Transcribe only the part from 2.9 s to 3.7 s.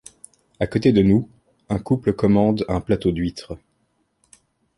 d’huîtres.